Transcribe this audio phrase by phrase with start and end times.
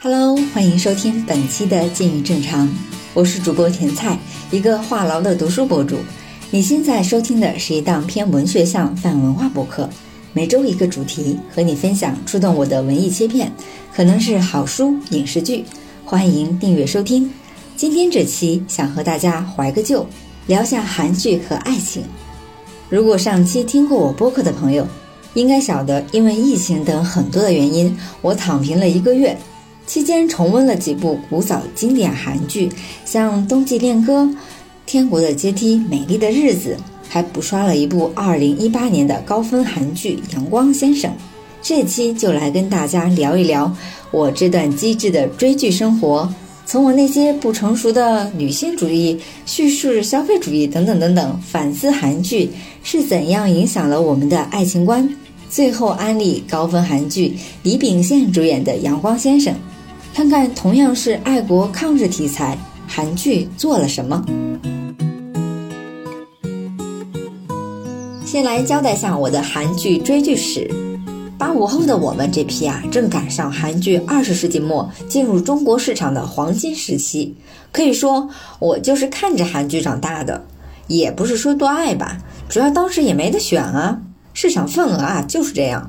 [0.00, 2.68] Hello，欢迎收听本期的《静语正常》，
[3.14, 4.16] 我是主播甜菜，
[4.52, 5.96] 一个话痨的读书博主。
[6.52, 9.90] 你现在收听的是一档偏文学向泛文化博客，
[10.32, 13.52] 每周一个主题，和你分享触动我的文艺切片，
[13.92, 15.64] 可能是好书、影视剧，
[16.04, 17.28] 欢迎订阅收听。
[17.74, 20.06] 今天这期想和大家怀个旧，
[20.46, 22.04] 聊下韩剧和爱情。
[22.88, 24.86] 如果上期听过我播客的朋友，
[25.34, 29.36] 应该晓得，因为疫情等很多的原因，我躺平了一个月。
[29.88, 32.70] 期间重温了几部古早经典韩剧，
[33.06, 34.22] 像《冬季恋歌》
[34.84, 36.76] 《天国的阶梯》《美丽的日子》，
[37.08, 41.10] 还补刷了一部2018年的高分韩剧《阳光先生》。
[41.62, 43.74] 这期就来跟大家聊一聊
[44.10, 46.30] 我这段机智的追剧生活，
[46.66, 52.50] 从我那些不成熟的女性主义、叙事消费主义等等等等，反思韩剧
[52.82, 55.08] 是怎样影响了我们的爱情观。
[55.48, 59.54] 最后安利高分韩剧李秉宪主演的《阳光先生》。
[60.18, 62.58] 看看同样是爱国抗日题材，
[62.88, 64.20] 韩剧做了什么？
[68.26, 70.68] 先来交代下我的韩剧追剧史。
[71.38, 77.36] 八五后的我们这批啊，正赶上韩剧二十世纪末进入中国市场的黄金时期。
[77.70, 80.44] 可以说，我就是看着韩剧长大的。
[80.88, 84.00] 也不是说多爱吧，主要当时也没得选啊，
[84.34, 85.88] 市场份额啊就是这样。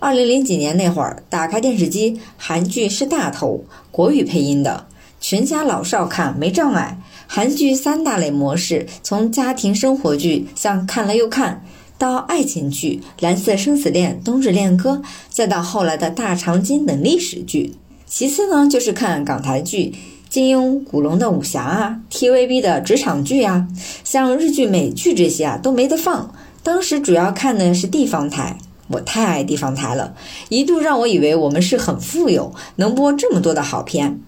[0.00, 4.86] 二零零几年那会儿，打开电视机，韩剧是大头，国语配音的，
[5.20, 6.98] 全家老少看没障碍。
[7.26, 11.64] 韩剧三大类模式，从家庭生活剧像看了又看，
[11.98, 17.74] 到爱情剧《蓝色生死恋》《冬日恋歌》，再到后来的大长今等历史剧。
[18.06, 19.92] 其次呢，就是看港台剧，
[20.28, 23.66] 金庸、古龙的武侠啊，TVB 的职场剧啊，
[24.04, 26.32] 像日剧、美剧这些啊都没得放。
[26.62, 28.56] 当时主要看的是地方台。
[28.88, 30.14] 我太爱地方台了，
[30.48, 34.20] 一度让我以为我们是很富有，能播这么多的好片。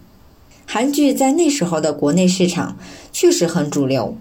[0.66, 2.76] 韩剧在那时候的国内市场
[3.12, 4.16] 确实很主流，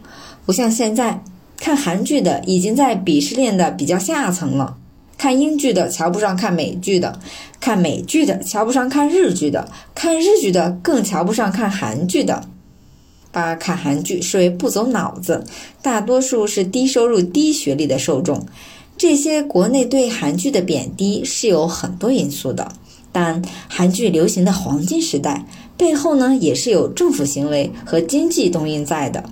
[0.45, 1.23] 不像现在
[1.57, 4.77] 看韩剧的已经在鄙视链的比较下层了。
[5.17, 7.19] 看英剧的瞧不上看美剧的，
[7.59, 12.47] 看美剧的瞧不上看日剧的，看日剧的更瞧不上看韩剧的，
[13.29, 15.43] 把看韩剧视为不走脑子，
[15.81, 18.45] 大多数是低收入、低学历的受众。
[18.99, 22.69] 这些国内对韩剧的贬低是有很多因素的，
[23.13, 25.45] 但韩剧流行的黄金时代
[25.77, 29.23] 背后呢，也是有政府行为和经济动因在的。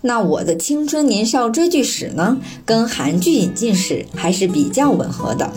[0.00, 5.52] 那我的青春年少追剧史呢，跟韩剧引进史还是比较吻合的。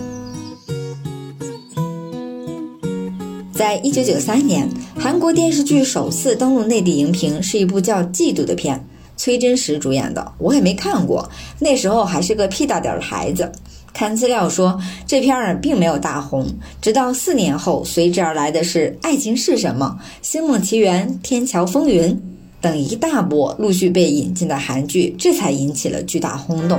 [3.54, 4.70] 在一九九三年，
[5.00, 8.86] 韩国电视剧首次登陆内地荧屏，是一部叫《嫉妒》的片。
[9.24, 13.50] 崔真实主演的，我也没看过，那时候还是个屁大点的孩子。
[13.94, 16.46] 看资料说，这片儿并没有大红，
[16.82, 22.12] 直到四年后，随之而来的是《爱情是什么》《星梦奇缘》《天桥风云》
[22.60, 26.78] 等一大波陆续被引进的韩剧，这才引起了巨大轰动。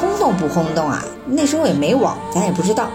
[0.00, 1.04] 轰动不轰动啊？
[1.28, 2.88] 那时候也没网，咱也不知道。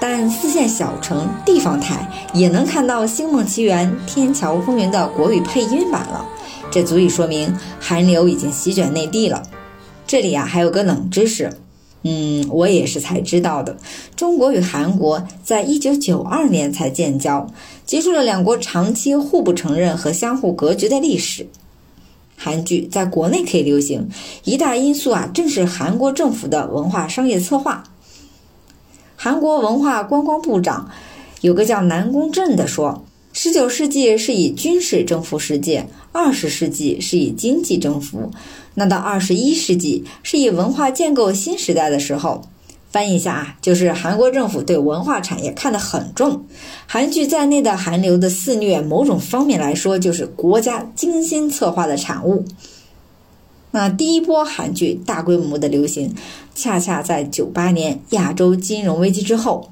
[0.00, 6.24] 但四线小城地方台也能看到《星梦奇缘》《天桥风云》的国语配音版了，
[6.70, 9.42] 这足以说明韩流已经席卷内地了。
[10.06, 11.52] 这里啊还有个冷知识，
[12.02, 13.76] 嗯，我也是才知道的。
[14.16, 17.46] 中国与韩国在一九九二年才建交，
[17.84, 21.46] 结束了两国长期互不承认和相互隔绝的历史。
[22.36, 24.08] 韩剧在国内可以流行，
[24.44, 27.84] 一大因素啊正是韩国政府的文化商业策划。
[29.22, 30.88] 韩国文化观光部长
[31.42, 33.04] 有个叫南宫镇的说
[33.34, 38.30] ：“十九世纪是以军事征服世界，二十世纪是以经济征服，
[38.72, 42.40] 那到二十一世纪是以文化建构新时代的时候。”
[42.90, 46.46] 翻译一下啊，就是韩国政府对文化产业看得很重，
[46.86, 52.46] 韩剧在内的韩流的肆虐，某种方面来说就是国家精心策划的产物。
[53.72, 56.14] 那第一波韩剧大规模的流行，
[56.54, 59.70] 恰恰在九八年亚洲金融危机之后。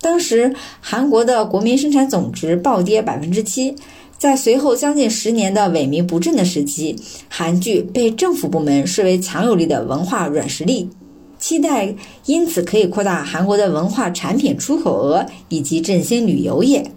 [0.00, 3.74] 当时韩国的国民生产总值暴跌百分之七，
[4.18, 6.96] 在随后将近十年的萎靡不振的时期，
[7.28, 10.90] 韩剧被政府部门视为强有力的文化软实力，
[11.38, 11.94] 期待
[12.26, 16.90] 因此可以扩大韩国的文化产品出口额以及振兴旅游业。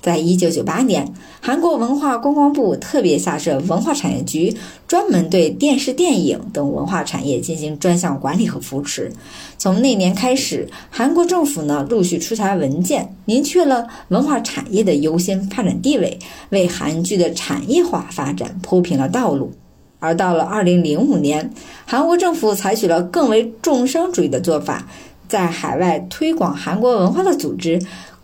[0.00, 4.56] 在一九九八年，韩国文化观光部特别下设文化产业局，
[4.86, 9.12] 专门对电视、电影等文化产业进行专项管理和扶持。
[9.58, 16.18] 从那年开始，韩国政府呢陆续出台文件，明确了文化产业的优先发展地位，
[16.50, 19.52] 为韩剧的产业化发展铺平了道路。
[19.98, 21.52] 而到了二零零五年，
[21.84, 24.86] 韩国政府采取了更为重商主义的做法。
[25.26, 27.78] 在海外推广韩国文化的组织，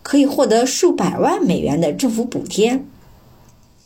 [0.05, 2.79] 可以获得数百万美元的政府补贴。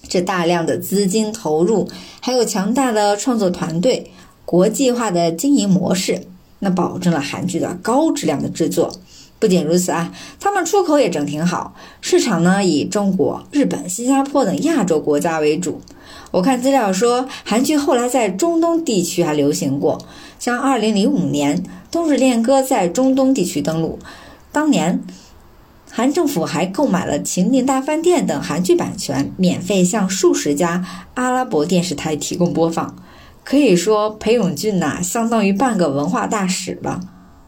[0.09, 1.87] 这大量的资金投入，
[2.19, 4.11] 还有强大的创作团队、
[4.43, 6.23] 国际化的经营模式，
[6.59, 8.91] 那保证了韩剧的高质量的制作。
[9.39, 15.79] 不仅如此啊，他们出口也整挺好，市场呢以中国、日本、新加坡等亚洲国家为主。
[16.31, 19.97] 我看资料说，韩剧后来在中东地区还流行过，
[20.37, 21.57] 像2005年
[21.89, 23.97] 《冬日恋歌》在中东地区登陆，
[24.51, 25.01] 当年
[25.91, 32.95] 韩政府还购买了《情定大饭店》等韩剧版权，免费向数十家阿拉伯电视台提供播放。
[33.43, 36.99] 可以说，裴勇俊呐，相当于半个文化大使了。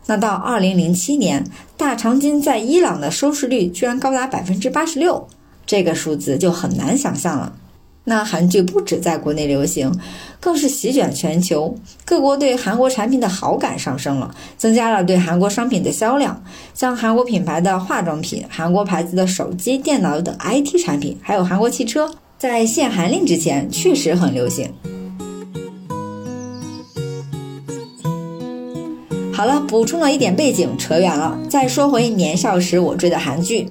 [0.08, 1.46] 那到二零零七年，
[1.78, 5.28] 《大长今》在伊朗的收视率居然高达百分之八十六，
[5.66, 7.54] 这个数字就很难想象了。
[8.04, 9.92] 那韩剧不止在国内流行，
[10.40, 16.44] 更是席卷全球，各国对韩国产品的好感上升了，增加了对韩国商品的销量。
[16.74, 24.74] 像韩国品牌的化妆品、韩国牌子的手机、电脑等 IT 产品，还有韩国汽车，在限韩令之前确实很流行。
[29.32, 31.38] 好了，补充了一点背景，扯远了。
[31.48, 33.70] 再说回年少时我追的韩剧，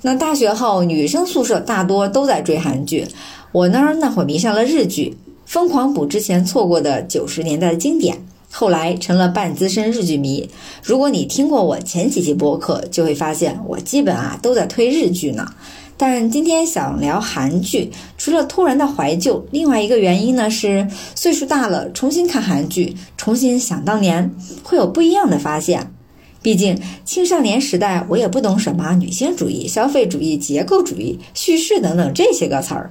[0.00, 3.06] 那大学后女生宿舍大多都在追韩剧，
[3.52, 10.48] 我呢那会迷上了日剧，疯狂补之前错过的九十年代的经典，后来成了半资深日剧迷。
[10.84, 15.52] 如果你听过我前几期播客，就会发现我基本啊都在推日剧呢。
[15.96, 20.86] 但今天想聊韩剧，除了突然的怀旧，另外一个原因呢是
[21.16, 24.32] 岁数大了，重新看韩剧，重新想当年，
[24.62, 25.92] 会有不一样的发现。
[26.40, 32.88] 毕竟青少年时代，我也不懂什么女性主义、消费主义、结构主义、叙事等等这些个词儿。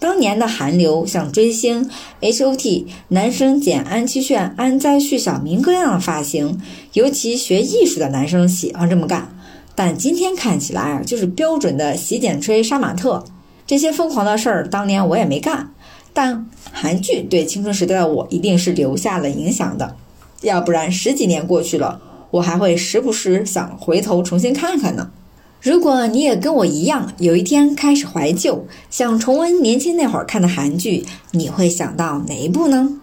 [0.00, 1.90] 当年的韩流，像追星、
[2.20, 6.60] H.O.T，男生剪安七炫、安在旭、小明哥样的发型，
[6.92, 9.34] 尤其学艺术的男生喜欢这么干。
[9.74, 13.24] 但今天看起来啊，就是标准的洗剪吹杀马特，
[13.66, 15.72] 这些疯狂的事儿，当年我也没干。
[16.12, 19.96] 但韩剧对青春时代的我一定是留下了影响的，
[20.42, 22.00] 要不然十几年过去了，
[22.30, 25.10] 我还会时不时想回头重新看看呢。
[25.60, 33.00] 如果你也跟我一样，有一天开始怀旧，想重温年轻那会儿看的韩剧，你会想到哪一部呢？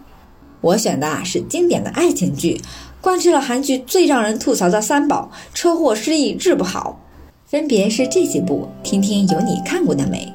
[0.62, 2.60] 我选的啊是经典的爱情剧。
[3.02, 6.98] 贯彻了韩剧最让人吐槽的三宝：车祸、失忆、治不好，
[7.44, 10.32] 分别是这几部，听听有你看过的没？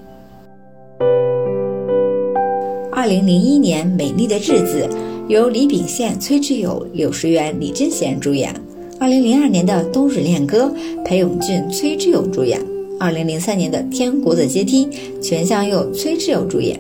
[2.92, 4.88] 二零零一年《美丽的日子》
[5.28, 8.54] 由李秉宪、崔智友、柳时元、李贞贤主演；
[9.02, 10.72] 二零零二年的《冬日恋歌》
[11.04, 12.60] 裴勇俊、崔智友主演；
[13.00, 14.86] 二零零三年的《天国的阶梯》
[15.20, 16.80] 全相佑、崔智友主演。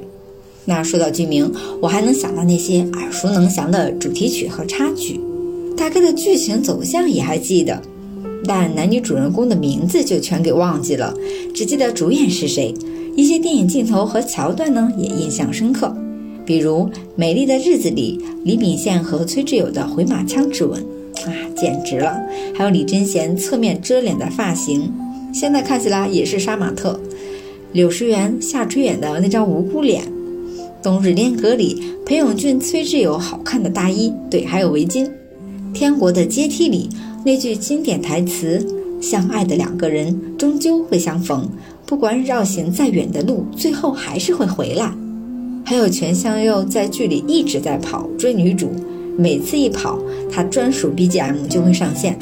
[0.63, 1.51] 那说到剧名，
[1.81, 5.19] 我还能想到那些耳熟能详的主题曲和插曲。
[5.75, 7.81] 大概的剧情走向也还记得，
[8.45, 11.12] 但男女主人公的名字就全给忘记了，
[11.56, 12.71] 只记得主演是谁。
[13.15, 15.91] 一些电影镜头和桥段呢也印象深刻，
[16.45, 16.81] 比如
[17.15, 20.85] 《美丽的日子》里李秉宪和崔智友的回马枪之吻，
[21.25, 22.19] 啊，简直了！
[22.55, 24.91] 还有李贞贤侧面遮脸的发型，
[25.33, 26.99] 现在看起来也是杀马特。
[27.73, 30.03] 柳时元、夏吹演的那张无辜脸，
[30.83, 35.09] 《冬日恋歌》里裴勇俊、崔智友好看的大衣，对，还有围巾。
[35.73, 36.89] 天国的阶梯里
[37.23, 38.65] 那句经典台词
[38.99, 41.50] ：“相爱的两个人终究会相逢，
[41.86, 44.91] 不管绕行再远的路，最后还是会回来。”
[45.63, 48.71] 还有全相佑在剧里一直在跑追女主，
[49.18, 50.00] 每次一跑，
[50.32, 52.18] 他专属 BGM 就会上线。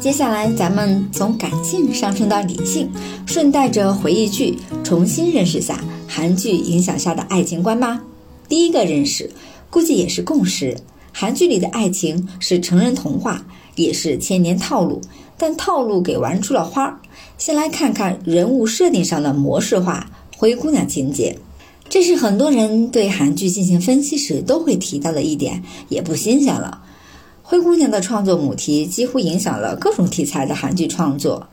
[0.00, 2.90] 接下来，咱们从感性上升到理性，
[3.26, 8.00] 顺带着回忆剧，重新认识下韩剧影响下的爱情观吧。
[8.48, 9.30] 第一个认识。
[9.70, 10.74] 估计也是共识。
[11.12, 13.44] 韩剧里的爱情是成人童话，
[13.74, 14.98] 也是千年套路，
[15.36, 16.98] 但套路给玩出了花。
[17.36, 20.08] 先来看看人物设定上的模式化
[20.38, 21.38] 灰姑娘情节，
[21.88, 26.82] 这是很多人对韩剧进行分析时都会提到的一点，也不新鲜了。
[27.42, 31.48] 灰姑娘的创作母题几乎影响了各种题材的韩剧创作，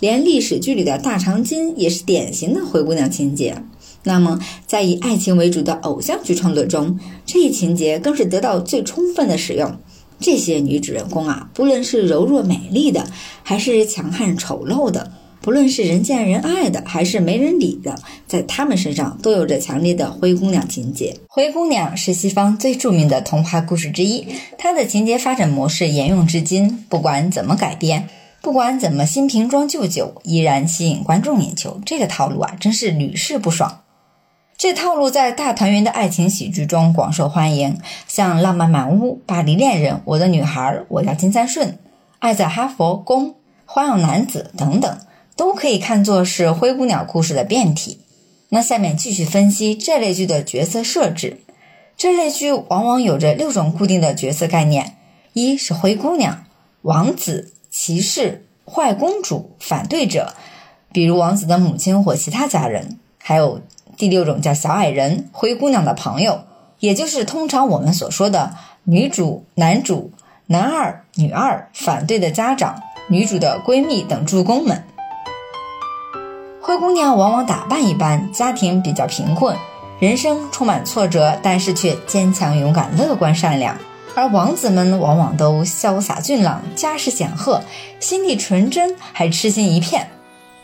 [0.00, 3.62] 连历史剧里的大长今也是典型的灰姑娘情节。
[4.04, 9.76] 那么，在以爱情为主的偶像剧创作中，这一情节更是得到最充分的使用。
[10.18, 13.06] 这些女主人公啊，不论是柔弱美丽的，
[13.42, 15.12] 还是强悍丑陋的，
[15.44, 17.94] 不论是人见人爱的，还是没人理的，
[18.26, 21.20] 在他们身上都有着强烈的灰姑娘情节。
[21.28, 28.08] 灰姑娘是西方最著名的童话故事之一，它的情节发展模式沿用至今，不管怎么改编，
[28.40, 31.78] 不管怎么新瓶装旧酒，依然吸引观众眼球。
[31.84, 33.82] 这个套路啊，真是屡试不爽。
[34.56, 41.68] 这套路在大团圆的爱情喜剧中广受欢迎，像《浪漫满屋》《巴黎恋人》《我的女孩》《我叫金三顺》
[42.20, 43.26] 《爱在哈佛宫》
[43.66, 44.98] 《花样男子》等等，
[45.36, 48.00] 都可以看作是灰姑娘故事的变体。
[48.50, 51.40] 那下面继续分析这类剧的角色设置。
[51.96, 54.96] 这类剧往往有着六种固定的角色概念：
[55.32, 56.44] 一是灰姑娘、
[56.82, 60.34] 王子、骑士、坏公主、反对者，
[60.92, 63.60] 比如王子的母亲或其他家人；还有
[63.96, 66.44] 第六种叫小矮人，灰姑娘的朋友，
[66.78, 70.12] 也就是通常我们所说的女主、男主、
[70.46, 74.84] 男二、女二、反对的家长、女主的闺蜜等助攻们。
[76.66, 79.54] 灰姑娘往往打扮一般，家庭比较贫困，
[80.00, 83.76] 人生充满挫折，但是却坚强、勇敢、乐观、善良。
[84.14, 87.60] 而王子们往往都潇洒俊朗，家世显赫，
[88.00, 90.08] 心地纯真，还痴心一片。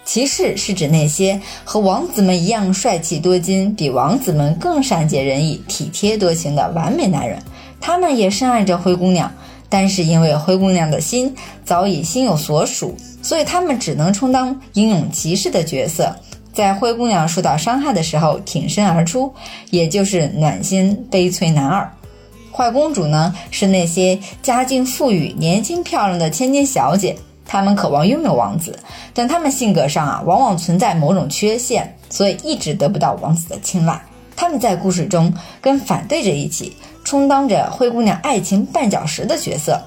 [0.02, 7.38] 骑士是指那些和王子们一样帅气多金，比王子们更善解人意、体贴多情的完美男人。
[7.78, 9.30] 他们也深爱着灰姑娘，
[9.68, 12.96] 但是因为灰姑娘的心早已心有所属。
[13.22, 16.14] 所以他们只能充当英勇骑士的角色，
[16.52, 19.32] 在灰姑娘受到伤害的时候挺身而出，
[19.70, 21.90] 也就是暖心悲催男二。
[22.52, 28.78] 坏公主呢，是那些家境富裕、年轻漂亮的千金小姐，她们渴望拥有王子，
[29.14, 34.00] 但她们性格上啊，往往存在某种缺陷，所以一直得不到王子的青睐。
[34.36, 36.74] 他们在故事中跟反对者一起，
[37.04, 39.80] 充当着灰姑娘爱情绊脚石的角色。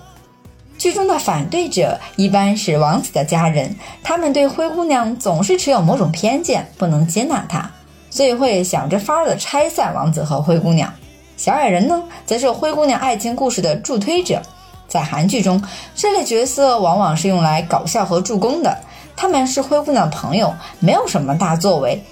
[0.83, 3.73] 剧中的反对者一般是王子的家人，
[4.03, 7.71] 他们对灰姑娘总是持有某种偏见，不能接纳她，
[8.09, 10.91] 所以会想着法儿的拆散王子和灰姑娘。
[11.37, 14.41] 小矮人呢，则是灰姑娘爱情故事的助推者。
[14.89, 15.63] 在韩剧中，
[15.95, 18.77] 这类角色往往是用来搞笑和助攻的。
[19.15, 22.03] 他们是灰姑娘的朋友，没有什么大作为，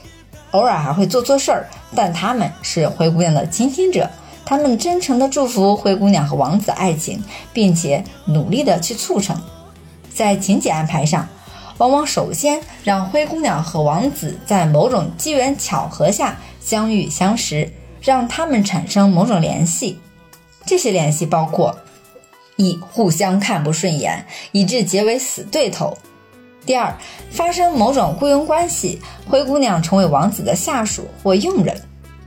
[0.51, 4.09] 偶尔还会做错事儿，但他们是灰姑娘的倾听者。
[4.51, 9.41] 他们真诚地祝福灰姑娘和王子爱情，并且努力地去促成。
[10.13, 11.25] 在情节安排上，
[11.77, 19.97] 往往首先让灰姑娘和王子在某种机缘巧合下相遇相识，让他们产生某种联系。
[20.65, 21.73] 这些联系包括：
[22.57, 25.97] 一、互相看不顺眼，以致结为死对头；
[26.65, 26.93] 第二，
[27.31, 31.73] 发生某种雇佣关系，灰姑娘成为王子的下属或佣人；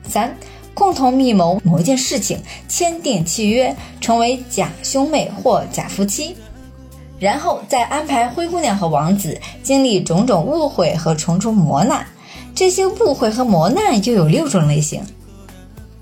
[0.08, 0.34] 三。
[0.74, 2.38] 共同密谋某件事情，
[2.68, 6.36] 签订契约，成为假兄妹或假夫妻，
[7.18, 12.04] 然后再安排灰姑娘和王子经历种种误会和重重磨难。
[12.54, 15.02] 这些误会和磨难又有六种类型：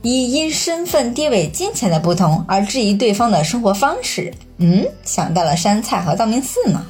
[0.02, 6.84] 一、因身份地位、金钱的不同而质疑对方的生活方式，嗯，想到了山菜和道明寺呢。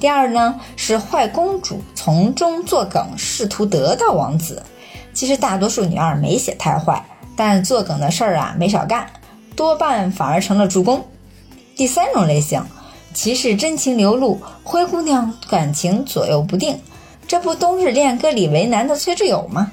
[0.00, 4.62] 第二呢，是坏公主从中作梗，试图得到王子。
[5.12, 7.04] 其实大多数女二没写太坏。
[7.36, 9.08] 但作梗的事儿啊没少干，
[9.56, 11.04] 多半反而成了助攻。
[11.76, 12.64] 第三种类型，
[13.12, 16.78] 骑士真情流露，灰姑娘感情左右不定，
[17.26, 19.72] 这不冬日恋歌里为难的崔智友吗？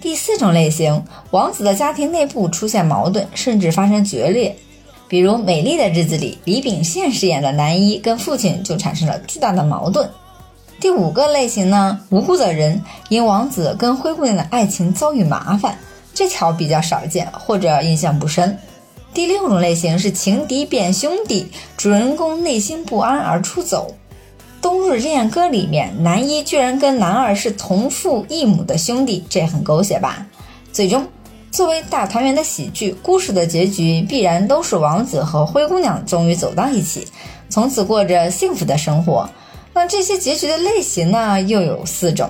[0.00, 4.56] 第四种类型，王子的家庭内部出现矛盾，甚至发生决裂，
[5.08, 10.10] 比如《美丽的日子》里李秉宪饰演的男一跟父亲就产生了巨大的矛盾。
[10.80, 15.78] 第五个类型呢，无辜的人因王子跟灰姑娘的爱情遭遇麻烦。
[16.18, 18.58] 这条比较少见，或者印象不深。
[19.14, 21.46] 第六种类型是情敌变兄弟，
[21.76, 23.94] 主人公内心不安而出走。
[24.60, 30.26] 《冬日恋歌》里面，男一居然跟男二是同父异母的兄弟，这很狗血吧？
[30.72, 31.06] 最终，
[31.52, 37.06] 作为大团圆的喜剧，故事的结局必然都是王子和灰姑娘终于走到一起，
[37.48, 39.30] 从此过着幸福的生活。
[39.72, 42.28] 那这些结局的类型呢，又有四种。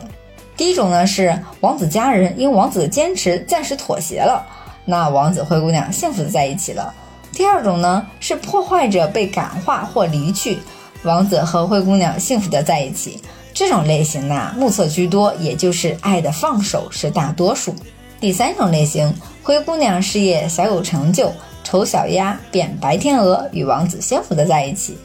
[0.58, 4.44] 第一种呢是王子家人因王子的坚持暂时妥协了，
[4.84, 6.92] 那王子灰姑娘幸福的在一起了。
[7.32, 10.58] 第二种呢是破坏者被感化或离去，
[11.04, 13.22] 王子和灰姑娘幸福的在一起。
[13.54, 17.72] 这种类型呢目测居多，也就是爱的放手是大多数。
[18.20, 24.98] 第三种类型，灰姑娘事业小有成就，丑小鸭变白天鹅，与王子幸福的在一起。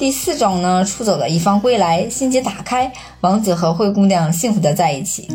[0.00, 2.90] 第四种呢，出走的一方归来，心结打开，
[3.20, 5.28] 王子和灰姑娘幸福的在一起。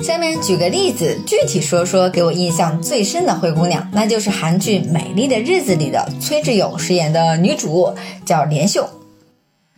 [0.00, 7.92] 下面举个例子，具体说说给我印象最深的灰姑娘，那就是韩剧《美丽的日子》里的崔智友饰演的女主，
[8.24, 8.84] 叫连秀。《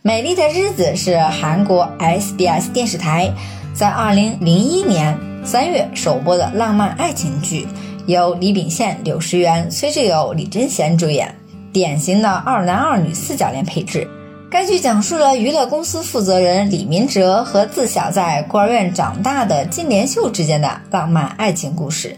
[0.01, 3.29] 美丽的日子》是韩国 SBS 电视台
[3.73, 7.67] 在2001年3月首播的浪漫爱情剧，
[8.05, 11.35] 由李秉宪、柳石元、崔智友、李贞贤主演。
[11.77, 14.07] 典型的二男二女四角恋配置。
[14.49, 22.17] 该剧讲述了娱乐公司负责人李明哲和自小在孤儿院长大的金莲秀之间的浪漫爱情故事。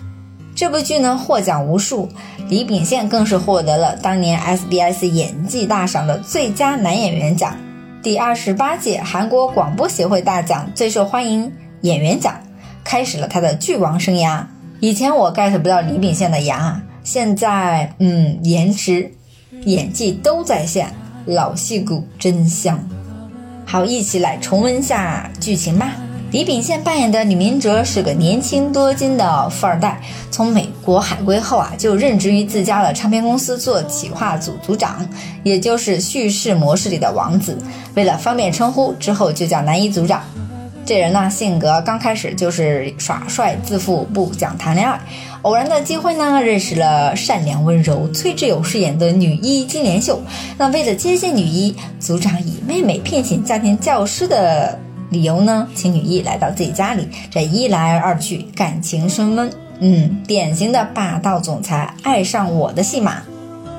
[0.55, 2.07] 这部剧呢获奖无数，
[2.47, 7.57] 李秉宪更是获得了当年 SBS 演技大赏的最佳男演员奖，
[8.01, 11.51] 第二十八届韩国广播协会大奖最受欢迎
[11.81, 12.39] 演员奖，
[12.85, 14.41] 开始了他的剧王生涯。
[14.79, 19.11] 以前我 get 不到李秉宪的牙，现在嗯，颜值、
[19.65, 20.93] 演技都在线。
[21.25, 22.79] 老戏骨真香，
[23.63, 25.91] 好，一起来重温下剧情吧。
[26.31, 30.01] 李秉宪扮演的李明哲是个年轻多金的富二代，
[30.31, 35.07] 从美国海归后啊，就任职于自家的唱片公司做企划组组长，
[35.43, 37.55] 也就是叙事模式里的王子。
[37.93, 40.23] 为了方便称呼，之后就叫男一组长。
[40.83, 44.99] 这人呢，性格刚开始就是耍帅自负，不讲谈恋爱。
[45.43, 50.21] 偶然的机会呢，认识了善良温柔崔智友饰演的女一金莲秀。
[50.57, 54.77] 那为了接近女一，组长以妹妹聘请家庭教师的
[55.09, 57.07] 理由呢，请女一来到自己家里。
[57.31, 59.49] 这一来二去，感情升温。
[59.79, 63.21] 嗯，典型的霸道总裁爱上我的戏码。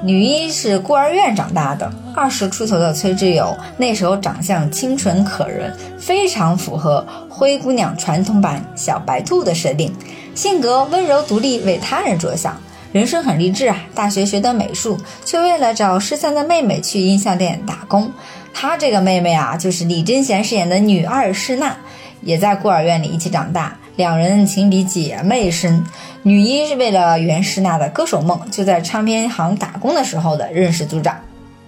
[0.02, 9.90] 女一是孤儿院长大的，二十出头的崔智友那时候长相清纯可人，非常符合灰姑娘传统版小白兔的设定，
[10.34, 12.60] 性格温柔独立，为他人着想，
[12.92, 13.84] 人生很励志啊。
[13.94, 18.12] 大学学的美术，却为了找失散的妹妹去音像店打工。
[18.52, 21.74] 她这个妹妹啊，就是李贞贤饰演的女二世娜，
[22.20, 23.78] 也在孤儿院里一起长大。
[23.96, 25.82] 两人情比姐妹深，
[26.24, 31.18] 女一是为了圆世娜的歌手梦，就在唱片行打工的时候的认识组长。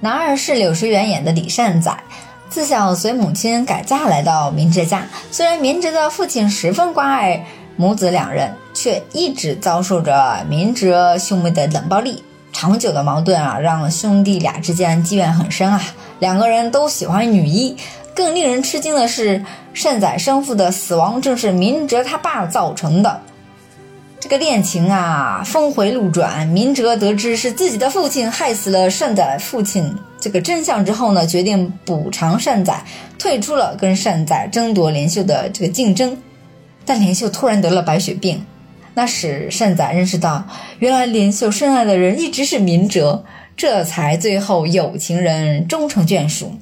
[0.04, 1.96] 男二是柳时元演的李善宰，
[2.50, 12.20] 自小随母亲改嫁来到明哲家，虽然明哲的父亲十分关爱母子两人，却一直遭受着明哲兄妹的冷暴力。
[12.52, 15.80] 长久的矛盾啊，让兄弟俩之间积怨很深啊。
[16.18, 17.76] 两个人都喜欢女一。
[18.12, 23.20] 更令人吃惊的是，善宰生父的死亡正是明哲他爸造成的。
[24.22, 26.46] 这个恋情啊，峰回路转。
[26.46, 32.84] 明哲得知是自己的父亲害死了善宰父亲这个真相之后呢，决定补偿善宰，
[33.18, 36.16] 退出了跟善宰争夺莲秀的这个竞争。
[36.86, 38.46] 但莲秀突然得了白血病，
[38.94, 40.46] 那使善宰认识到，
[40.78, 43.24] 原来莲秀深爱的人一直是明哲，
[43.56, 46.54] 这才最后有情人终成眷属。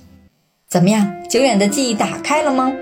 [0.66, 2.73] 怎么样，久远的记忆打开了吗？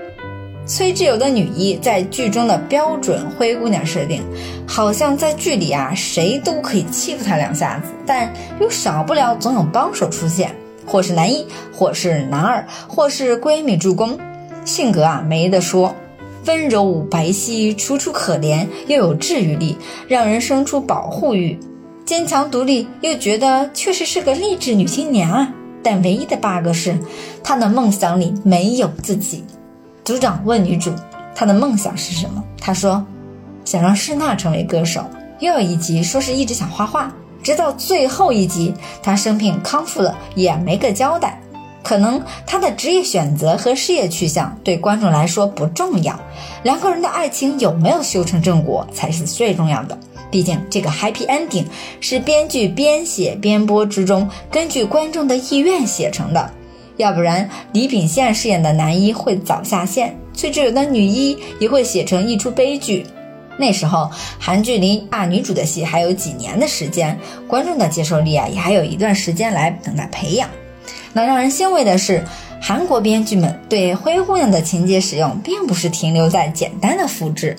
[0.69, 4.21] 崔智友的女一在剧中的标准灰姑娘设定，
[4.67, 10.55] 好像在剧里啊，谁都可以欺负她两下子，但又少不了总有帮手出现，
[10.85, 14.15] 或是男一，或是男二，或是闺蜜助攻，
[14.63, 15.95] 性格啊没得说，
[16.45, 19.75] 温柔白皙，楚楚可怜，又有治愈力，
[20.07, 21.59] 让人生出保护欲，
[22.05, 25.51] 坚强独立，又觉得确实是个励志女青年啊。
[25.81, 26.95] 但唯一的 bug 是，
[27.43, 29.43] 她的梦想里没有自己。
[30.03, 30.93] 组长问女主，
[31.35, 32.43] 她的梦想是什么？
[32.59, 33.05] 她说，
[33.65, 35.05] 想让诗娜成为歌手。
[35.39, 41.41] 又有一集说是一直想画画，直到最后一集，她生病康复了，也没个交代。
[41.81, 46.19] 可能她的职业选择和事业去向对观众来说不重要，
[46.63, 49.97] 两个人的爱情有没有修成正果才是最重要的。
[50.29, 51.65] 毕竟，这个 happy ending
[52.01, 56.51] 是编剧边写边播之中，根据观众的意愿写成的。
[56.99, 63.07] 要不然，李秉宪饰演的男一会早下线，崔智友的女一也会写成一出悲剧。
[63.57, 70.49] 那时候，韩剧离大女主的戏还有几年的时间，观众的接受力啊，也还有一段时间来等待培养。
[71.13, 72.21] 那让人欣慰的是，
[72.61, 77.55] 韩国编剧们对灰姑娘的情节使用，并不是停留在简单的复制。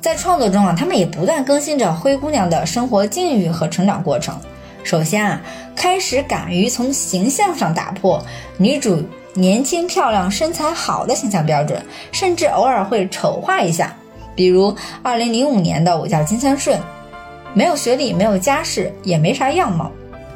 [0.00, 4.38] 在创作中啊，他们也不断更新着灰姑娘的生活境遇和成长过程。
[4.84, 5.40] 首先啊，
[5.74, 8.22] 开始敢于从形象上打破
[8.58, 13.96] 女主年轻漂亮、身材好的形象标准，甚至偶尔会丑化一下。
[14.36, 16.78] 比如2005年的《我叫金三顺》，
[17.54, 19.90] 没有学历，没有家世，也没啥样貌。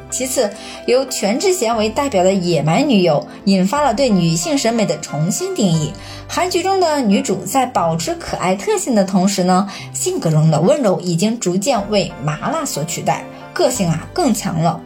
[0.09, 0.49] 其次，
[0.87, 5.93] 由全智贤为代表的野蛮女友，引发了对女性审美的重新定义。
[6.27, 13.23] 韩剧中的女主在保持可爱特性的同时呢，性格中的温柔已经逐渐为麻辣所取代，
[13.59, 14.79] 个性啊更强了。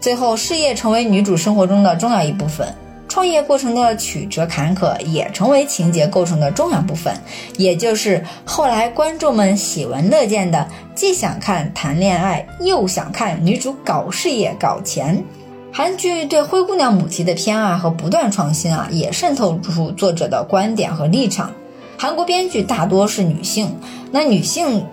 [0.00, 2.72] 最后，事业成为女主生活中的重要一部分。
[3.08, 7.12] 创业过程的曲折坎坷也成为情节构成的重要部分，
[7.56, 10.64] 也就是后来观众们喜闻乐见的，
[10.94, 15.24] 既想看谈恋爱，又想看女主搞事业、搞钱。
[15.72, 21.50] 韩剧对灰姑娘母题的偏爱和不断创新啊，也渗透出作者的观点和立场。
[21.98, 23.76] 韩国编剧大多是女性，
[24.12, 24.86] 那女性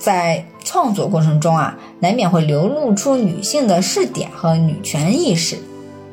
[0.00, 5.58] 在创作过程中啊，难免会流露出女性的视点和女权意识。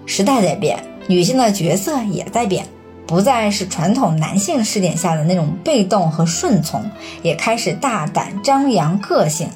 [0.05, 2.65] 时代在变，女性的角色也在变，
[3.05, 6.89] 不再是传统男性视点下的那种被动和顺从，
[7.21, 9.49] 也开始大胆张扬个性，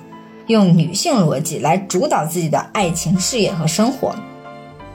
[0.48, 4.14] 用女性逻辑来主导自己的爱情事业和生活。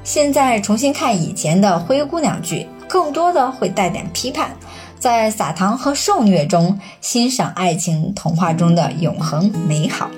[0.04, 4.50] 现在重新看以前的灰姑娘剧，更多的会带点批判。
[4.98, 10.10] 在撒糖和受虐中欣赏爱情童话中的永恒美好。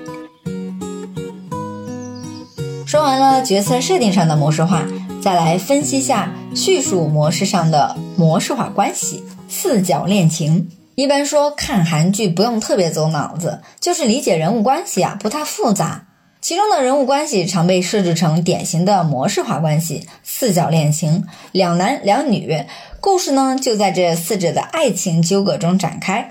[2.85, 4.83] 说完了角色设定上的模式化，
[5.21, 9.23] 再来分析下叙述模式上的模式化关系。
[9.47, 16.05] 四角恋情，一般说看韩剧不用特别走脑子，就是理解人物关系啊，不太复杂。
[16.41, 22.63] 其中的人物关系常被设置成典型的模式化关系，四角恋情，两男两女。
[23.01, 26.29] 故事呢，就在这四者的爱情纠葛中展开。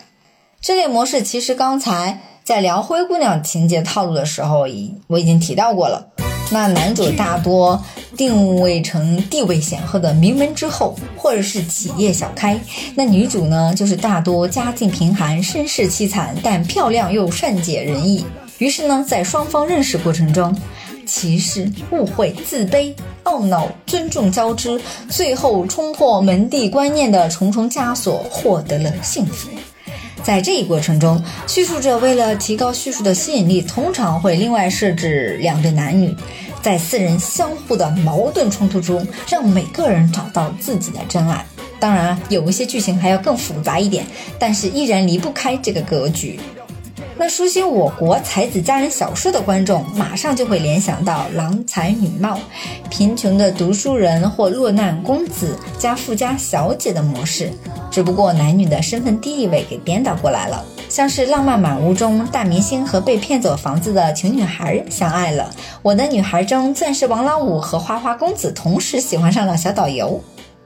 [0.63, 6.09] 这类模式其实刚才在聊灰姑娘情节套路的时候，已我已经提到过了。
[6.51, 7.85] 那男主大多
[8.17, 12.57] 定位成地位显赫的名门之后，或者是企业小开；
[12.95, 18.25] 那女主呢，就是大多家境贫寒、身世凄惨，但漂亮又善解人意。
[18.59, 20.55] 于是呢，在双方认识过程中。
[21.07, 22.95] 歧视、误会、自卑、
[23.25, 29.49] 懊恼、尊重交织，最后冲破门第观念的重重枷锁，获得了幸福。
[30.23, 36.15] 在这一过程中，叙述者为了提高叙述的吸引力，通常会另外设置两对男女，
[36.61, 41.43] 在四人相互的矛盾冲突中，让每个人找到自己的真爱。
[41.81, 44.05] 当然，有一些剧情还要更复杂一点，
[44.39, 46.39] 但是依然离不开这个格局。
[47.21, 52.39] 那熟悉我国才子佳人小说的观众，马上就会联想到郎才女貌、
[52.89, 57.51] 贫穷的读书人或落难公子加富家小姐的模式，
[57.91, 60.65] 只不过男女的身份地位给颠倒过来了。
[60.89, 65.51] 像是《浪漫满屋》中，大明星和被骗走房子的穷女孩相爱了；
[65.83, 70.23] 《我的女孩》中，钻石王老五和花花公子同时喜欢上了小导游。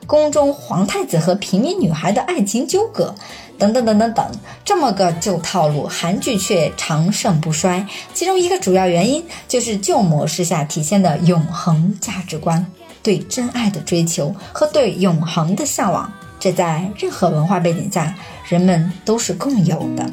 [0.06, 3.14] 宫中皇太子和平民女孩的爱情纠葛，
[3.58, 4.26] 等等等等等，
[4.64, 7.86] 这么个旧套路，韩剧却长盛不衰。
[8.12, 12.66] 其中一个主要原因就是旧模式下体现的永恒价值观，
[13.02, 18.14] 对真爱的追求和对永恒的向往，这在任何文化背景下
[18.48, 20.10] 人们都是共有的。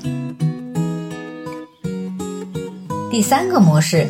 [3.11, 4.07] 第三个模式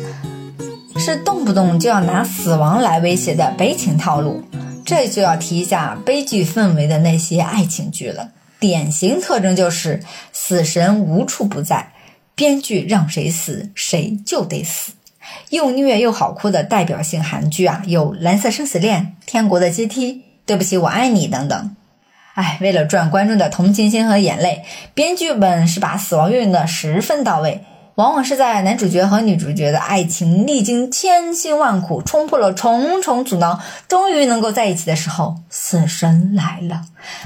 [0.98, 4.42] 是动不动就要拿死亡来威胁的悲情套路。
[4.90, 11.92] 这就要提一下悲剧氛围的那些爱情剧了，典型特征就是死神无处不在，
[12.34, 14.94] 编剧让谁死谁就得死，
[15.50, 19.00] 又虐又好哭的代表性韩剧啊，有《蓝色生死恋》
[19.30, 20.12] 《天国的阶梯》
[20.44, 21.76] 《对不起我爱你》等等。
[22.34, 27.62] 哎，为了赚观众的同情心和眼泪，编剧们是把死亡运用的十分到位。
[27.96, 36.82] 往往是在男主角和女主角的爱情历经千辛万苦，冲破了重重阻挠，终于能够在一起的时候，死神来了。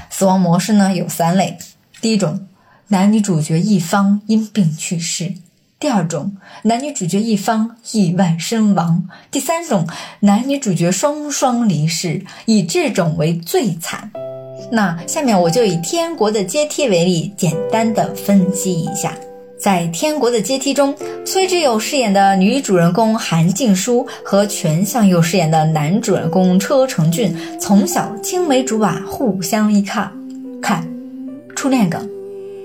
[0.09, 1.57] 死亡模式呢有三类：
[2.01, 2.47] 第一种，
[2.89, 5.35] 男女主角一方因病去世；
[5.79, 9.87] 第二种，男女主角一方意外身亡；第三种，
[10.21, 14.11] 男女主角双双离世，以这种为最惨。
[14.71, 19.13] 那下面我就以《天国的阶梯》为例，简单的分析一下。
[19.57, 20.93] 在《天国的阶梯》中，
[21.25, 30.07] 崔智友饰演的女主人公韩静书和全相佑饰演的男主人公车成俊，从小青梅竹马，互相依靠。
[30.61, 30.85] 看，
[31.55, 32.07] 初恋梗，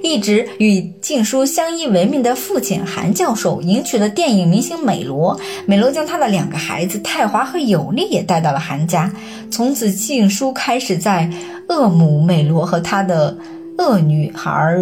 [0.03, 9.11] 一直与静书相依为命的父亲韩教授迎娶了电影明星美罗，美罗将他的两个孩子泰华和有利也带到了韩家，
[9.50, 11.31] 从此静书开始在
[11.68, 13.37] 恶母美罗和他的
[13.79, 14.76] 恶女孩。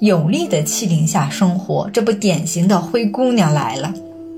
[0.00, 3.92] 有利的欺凌下生活，这不典型的灰姑娘来了。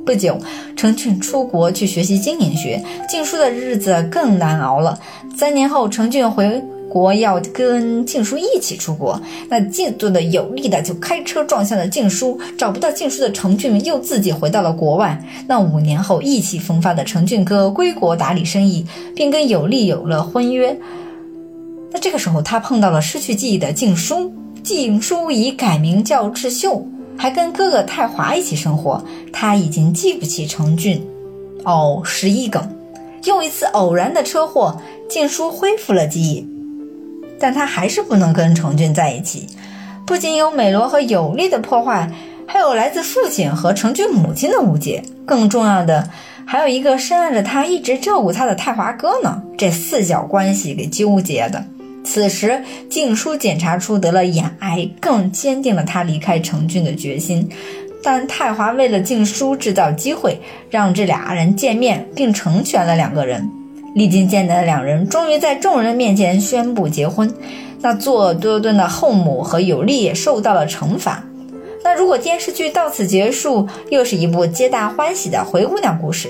[0.04, 0.36] 不久，
[0.76, 4.98] 成俊出国去学习经营学，静书的日子更难熬了。
[5.36, 15.16] 三年后，成俊回国要跟静书一起出国，那嫉妒的有利的就开车撞向了静书，找不到静书的成俊又自己回到了国外。
[15.46, 20.76] 那五年后，意气风发的成俊哥归国打理生意，并跟有利有了婚约。
[21.92, 29.02] 那这个时候，他碰到了失去记忆的静书静书已改名叫智秀，还跟哥哥泰华一起生活。
[29.32, 31.04] 他已经记不起成俊。
[31.64, 32.62] 哦，十一梗，
[33.24, 36.46] 又一次偶然的车祸，静书恢复了记忆，
[37.38, 39.46] 但他还是不能跟成俊在一起。
[40.06, 42.10] 不仅有美罗和有利的破坏，
[42.46, 45.02] 还有来自父亲和成俊母亲的误解。
[45.24, 46.08] 更重要的，
[46.44, 49.42] 还有一个深爱着他、一直照顾他的泰华哥呢。
[49.56, 51.64] 这四角关系给纠结的。
[52.04, 57.48] 此时，静书检查出得了眼癌，更坚定了他离开成俊的决心。
[58.02, 63.48] 但泰华为了静书制造机会，让这俩人见面，并成全了两个人。
[63.94, 67.32] 历经艰难的两人终于在众人面前宣布结婚。
[67.80, 71.24] 那做多顿的后母和有利也受到了惩罚。
[71.84, 76.28] 那如果电视剧到此结束，又是一部皆大欢喜的灰姑娘故事。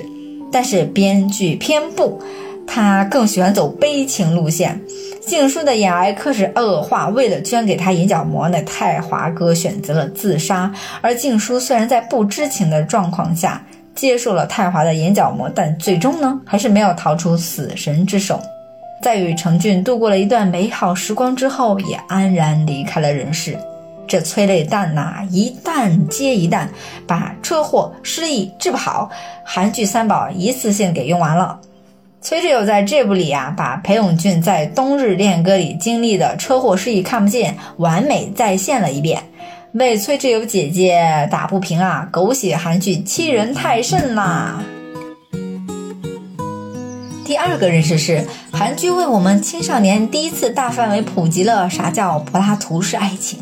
[0.51, 2.21] 但是编剧偏不，
[2.67, 4.81] 他更喜欢走悲情路线。
[5.27, 10.73] 静书的眼癌开始恶化，为了捐给他眼角膜，那泰华哥选择了自杀。
[11.01, 18.41] 而静书虽然在不知情的状况下接受了泰华的眼角膜，但最终呢，还是没有逃出死神之手。
[19.01, 23.57] 在与程俊度过了一段美好时光之后，也安然离开了人世。
[24.09, 26.69] 这催泪弹呐，一弹接一弹，
[27.07, 29.09] 把车祸、失忆治不好，
[29.45, 31.59] 韩剧三宝一次性给用完了。
[32.23, 39.21] 崔智友在这部里啊，把裴勇俊在《冬日恋歌》里经历的车祸失忆看不见，完美再现了一遍，
[39.73, 42.09] 为崔智友姐姐打不平啊！
[42.13, 44.63] 狗血韩剧欺人太甚啦！
[47.25, 53.41] 第二个认识是，韩剧为我们青少年第一次大范围普及了啥叫柏拉图式爱情。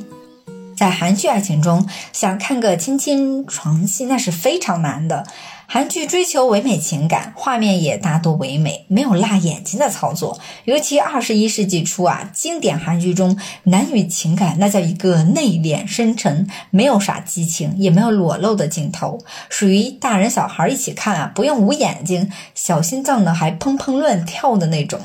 [0.75, 5.27] 在韩剧爱情中，想看个亲亲床戏那是非常难的。
[5.73, 10.37] 韩剧追求唯美情感，画面也大多唯美，没有辣眼睛的操作。
[10.65, 25.01] 尤其二十一世纪初啊，经典韩剧中男女情感那叫一个内敛深沉，没有啥激情，也没有裸露的镜头，属于大人小孩一起看啊，不用捂眼睛，小心脏呢还砰砰乱跳的那种。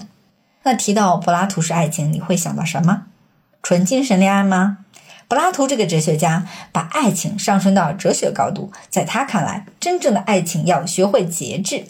[0.64, 3.04] 那提到柏拉图式爱情，你会想到什么？
[3.62, 4.80] 纯精神恋爱吗？
[5.28, 11.84] 柏拉图这个哲学家把爱情上升到哲学高度，在他看来，真正的爱情要学会节制。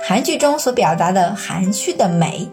[0.00, 2.48] 韩剧中所表达的含蓄的美，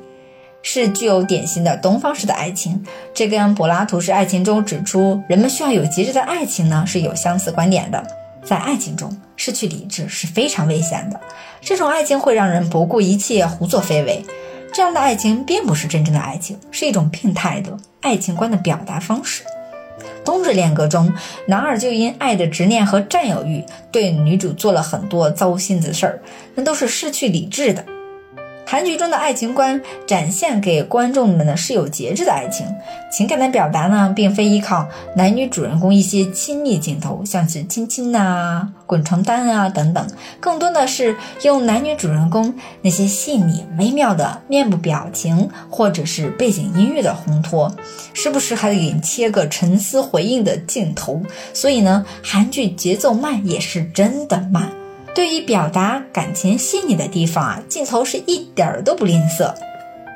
[0.62, 8.06] 是具有典型的东方式的爱情，这跟柏拉图式爱情中指出人们需要有节制的爱情呢是有相似观点的。
[8.44, 11.20] 在爱情中失去理智是非常危险的，
[11.62, 14.24] 这种爱情会让人不顾一切胡作非为。
[14.74, 19.44] 这样的爱情并不是真正的爱情，是一种病态的爱情观的表达方式。
[20.26, 21.14] 冬日恋歌中，
[21.48, 26.20] 男二就因爱的执念和占有欲，对女主做了很多糟心的事儿，
[26.56, 27.86] 那都是失去理智的。
[28.66, 32.66] 韩剧中的爱情观展现给观众们的是有节制的爱情，
[33.12, 40.08] 情感的表达呢，并非依靠男女主人公一些亲密镜头，像是亲亲呐、滚床单啊等等，
[40.40, 47.72] 更多的是用男女主人公那些细腻微妙的面部表情，或者是背景音乐的烘托，
[48.14, 51.22] 时不时还得给你切个沉思回应的镜头。
[51.54, 54.70] 所以呢，韩剧节奏慢也是真的慢。
[55.16, 59.52] 对于表达感情细腻的地方啊，镜头是一点儿都不吝啬。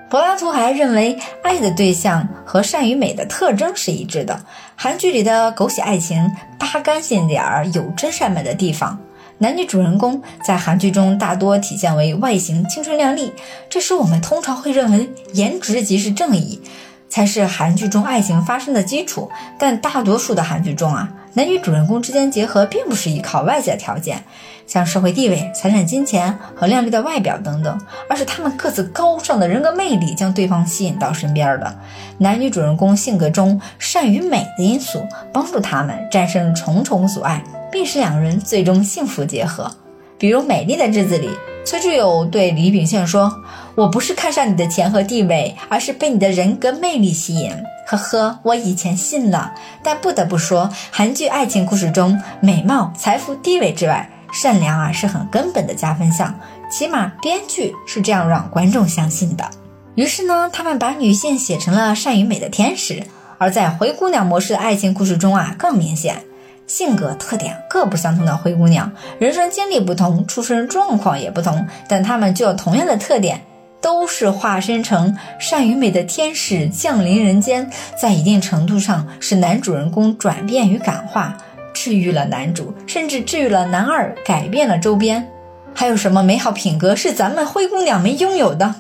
[0.10, 4.38] 柏拉图还认为，爱的对象和善与美的特征是一致的。
[4.76, 9.00] 韩剧里的狗血爱情扒干净点儿，有真善美的地方。
[9.38, 13.32] 男女主人公在韩剧中大多体现为外形青春靓丽，
[13.70, 16.60] 这时我们通常会认为颜值即是正义，
[17.08, 19.32] 才是韩剧中爱情发生的基础。
[19.58, 21.10] 但大多数的韩剧中啊。
[21.36, 24.24] 男女主人公之间结合，并不是依靠外界条件，
[24.70, 31.76] 像社会地位、财产、金钱和靓丽的外表等等，而是他们各自高尚的人格魅力将对方吸引到身边的。
[32.20, 35.04] 男女主人公性格中善与美的因素，
[35.34, 39.72] 帮助他们战胜重重阻碍，并使两人最终幸福结合。
[40.20, 41.32] 比如《美丽的日子》里，
[41.66, 43.34] 崔智友对李秉宪说
[43.74, 47.52] ：“我不是看上你的钱和地位，而是被你的人格魅力吸引。”
[47.88, 49.52] 呵呵，我以前信了，
[49.82, 56.40] 但不得不说，韩剧爱情故事中，美貌、财富、地位之外，善良啊是很根本的加分项，
[56.72, 59.50] 起码编剧是这样让观众相信的。
[59.96, 63.04] 于是呢，他们把女性写成了善与美的天使，
[63.38, 66.24] 而在灰姑娘模式的爱情故事中啊，更明显，
[66.68, 73.42] 性格特点各不相同的灰姑娘，人生经历不同，出身状况也不同，但她们具有同样的特点。
[73.82, 81.38] 都是化身成善与美的天使降临人间，在一定程度上使男主人公转变与感化，
[81.82, 85.26] 治愈了男主，甚至治愈了男二，改变了周边。
[85.74, 88.76] 还有什么美好品格是咱们灰姑娘没拥有的？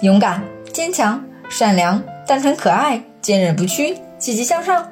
[0.00, 0.42] 勇敢、
[0.72, 4.88] 坚强、善良、单纯可爱、坚韧不屈、积极向上。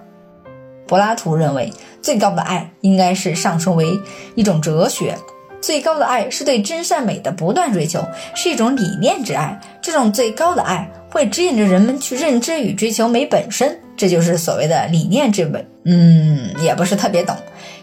[0.87, 1.72] 柏拉图认为，
[2.03, 3.98] 最高的爱应该是上升为
[4.35, 5.16] 一种哲学。
[5.62, 9.59] 最高的爱是对真善美的不断追求，是一种理念之爱。
[9.81, 15.66] 这种最高的爱会指引着人们去认知与追求美本身，这就是所谓的理念之美。
[15.85, 17.37] 嗯，也不是特别懂。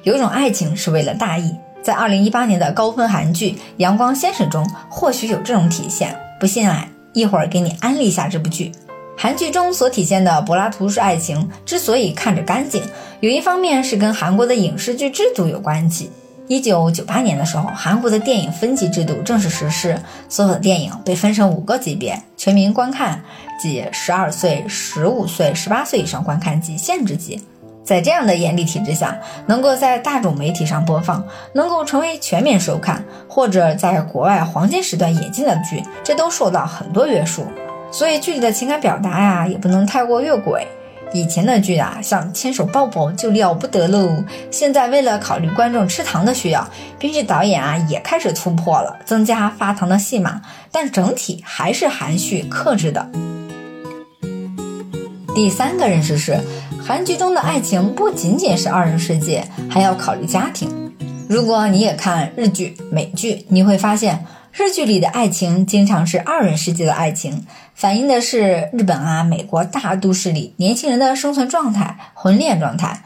[0.04, 6.18] 有一种爱情是为了大义，在二零一八年的高分韩剧《阳光先生》中，或许有这种体现。
[6.40, 8.72] 不信啊，一会儿给你安利一下这部剧。
[9.18, 12.82] 韩剧中所体现的柏拉图式爱情之所以看着干净，
[13.20, 16.12] 有一方面是跟韩国的影视剧制度有关系。
[16.48, 23.22] 一九九八年的时候，韩国的电影分级制度正式实施，所有的电影被分成五个级别，全民观看
[23.62, 27.44] 即十二岁、十五岁、十八岁以上观看及限制级。
[27.84, 37.46] 在这样的严厉体制下，能够在大众媒体上播放，能够成为全民收看，或者在国外黄金时段引进的剧，这都受到很多约束。
[37.92, 40.68] 所以剧里的情感表达呀，也不能太过越轨。
[41.14, 44.24] 以前的剧啊，像牵手抱抱就了不得喽。
[44.52, 46.68] 现在为了考虑观众吃糖的需要，
[47.00, 50.42] 编剧导演啊也开始突破了，增加发糖的戏码，
[50.72, 53.10] 但整体还是含蓄克制的。
[55.34, 56.40] 第三个认识是，
[56.84, 60.94] 韩剧中的爱情不仅仅是二人世界，还要考虑家庭。
[61.30, 64.26] 如果你也看日剧、美剧，你会发现。
[64.54, 67.46] 日剧里的爱情经常是二人世界的爱情，
[67.78, 73.04] 反映的是日本啊、美国大都市里年轻人的生存状态、婚恋状态。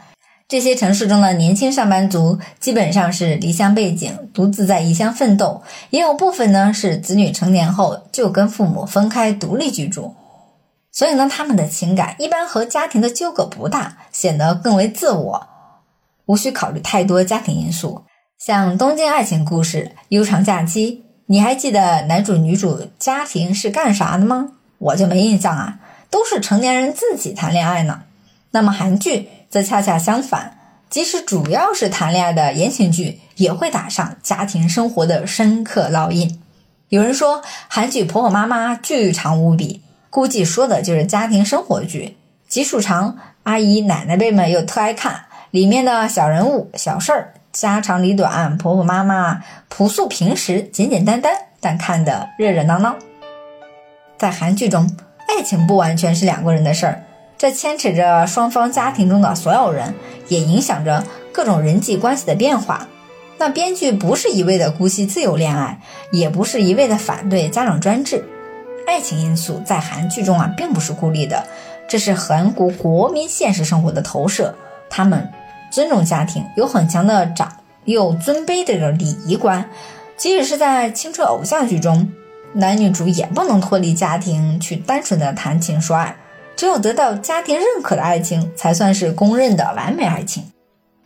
[0.48, 10.14] 这些城市中的年轻上班族基本上是离乡背井，独自在异乡奋斗，也有部分呢是子女成年后就跟父母分开独立居住。
[10.90, 15.46] 所以呢，他们的情感一般和家庭的纠葛不大，显得更为自我，
[16.24, 18.04] 无需考虑太多家庭因素。
[18.38, 21.04] 像《东京爱情故事》《悠长假期》。
[21.26, 24.48] 你还记得男主女主家庭是干啥的吗？
[24.82, 25.78] 我就没印象啊，
[26.10, 28.02] 都是成年人自己谈恋爱呢。
[28.50, 30.58] 那么韩剧则恰恰相反，
[30.90, 36.40] 即使主要是谈恋爱的言情剧，也会打上家庭生活的深刻烙印。
[36.88, 42.16] 有人说韩剧婆婆妈妈剧长无比，估计说的就是家庭生活剧，
[42.48, 47.34] 集数长，阿姨奶奶辈们又特爱看里面的小人物小事儿。
[47.52, 52.96] 家长里短，婆婆妈妈朴素平实，简简单单，但看得热热闹闹。
[54.22, 54.88] 在韩剧中，
[55.26, 57.02] 爱情不完全是两个人的事儿，
[57.36, 59.92] 这牵扯着双方家庭中的所有人，
[60.28, 62.86] 也影响着各种人际关系的变化。
[63.38, 65.80] 那编剧不是一味的姑息自由恋爱，
[66.12, 68.24] 也不是一味的反对家长专制。
[68.86, 71.44] 爱情因素在韩剧中啊，并不是孤立的，
[71.88, 74.54] 这是韩国国民现实生活的投射。
[74.88, 75.28] 他们。
[75.72, 77.50] 尊重家庭，有很强的长
[77.86, 79.68] 幼尊卑的礼仪观。
[80.18, 82.12] 即使是在青春偶像剧中，
[82.54, 86.16] 男女主也不能脱离家庭去单纯的谈情说爱。
[86.54, 90.44] 只有得到家庭认可的爱情，才算是公认的完美爱情。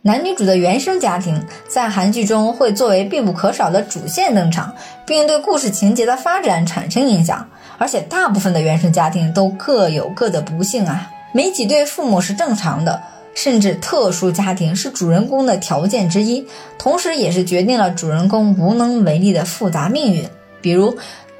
[0.01, 4.73] 男女主的原生家庭在韩剧中会作为必不可少的主线登场，
[5.05, 7.47] 并对故事情节的发展产生影响。
[7.77, 13.01] 而且大部分的原生家庭都各有各的不幸啊，没几对父母是正常的。
[13.33, 16.43] 甚至特殊家庭是主人公的条件之一，
[16.79, 20.27] 同时也是决定了主人公无能为力的复杂命运。
[20.59, 20.91] 比如《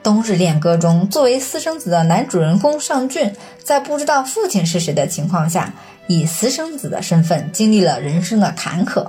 [0.08, 5.74] 冬日恋歌》中，作为私生子的男主人公尚俊，在不知道父亲是谁的情况下，
[6.08, 9.06] 以私生子的身份经历了人生的坎坷。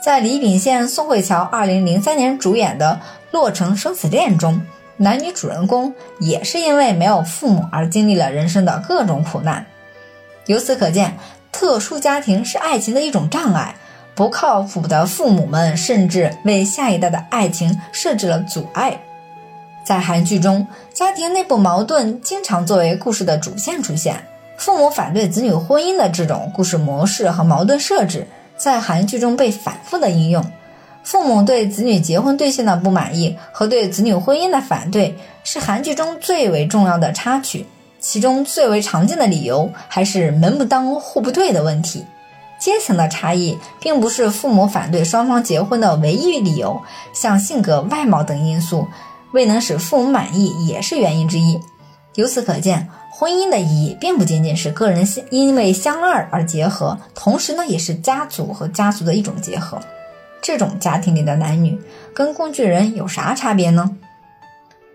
[0.00, 3.00] 在李秉宪、宋慧乔2003年主演的
[3.32, 4.62] 《洛城生死恋》中，
[4.98, 9.66] 男女主人公也是因为没有父母而经历了人生的各种苦难。
[10.46, 11.18] 由此可见。
[11.50, 13.74] 特殊家庭是爱情的一种障碍，
[14.14, 18.96] 不靠谱的父母们甚至为下一代的爱情设置了阻碍。
[19.90, 24.24] 在韩剧中，家庭内部矛盾经常作为故事的主线出现，
[24.56, 28.24] 父母反对子女婚姻的这种故事模式和矛盾设置，
[28.56, 30.48] 在韩剧中被反复的应用。
[31.02, 37.66] 父母对子女结婚对象的不满意和对子女婚姻的反对，是韩剧中最为重要的插曲。
[37.98, 42.06] 其中最为常见的理由还是门不当户不对的问题。
[42.60, 46.80] 阶层的差异并不是父母反对双方结婚的唯一理由，
[47.12, 48.86] 像性格、外貌等因素
[49.32, 51.60] 未能使父母满意也是原因之一。
[52.14, 59.78] 由此可见，婚姻的意义并不仅仅是个人因为相爱而结合，同时呢，也是家族和家族的一种结合。
[60.42, 61.78] 这种家庭里的男女
[62.14, 63.96] 跟工具人有啥差别呢？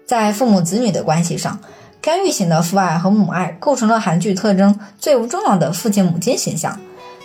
[0.06, 1.60] 在父母子女的关系上。
[2.02, 6.80] 干预型的父爱和母爱构成了韩剧特征最为重要的父亲母亲形象，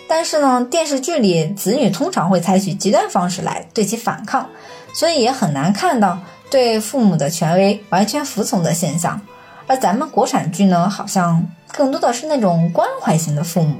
[0.09, 4.49] 但是呢，电视剧里子女通常会采取极端方式来对其反抗，
[4.95, 6.17] 所以也很难看到
[6.51, 9.19] 对父母的权威完全服从的现象。
[9.65, 13.77] 而咱们国产剧呢，好像更多的是那种关怀型的父母。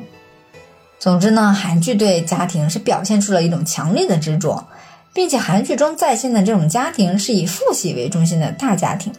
[0.98, 4.66] 总之呢，韩剧对家庭是表现出了一种强烈的执着，
[5.12, 9.12] 并且韩剧中再现的这种家庭是以父系为中心的大家庭。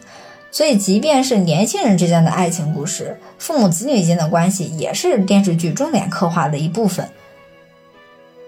[0.51, 7.09] 所以，即便是年轻人之间的爱情故事，父母子女间的关系也是电视剧重点刻画的一部分。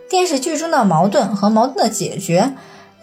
[0.07, 2.53] 电视剧中的矛盾和矛盾的解决，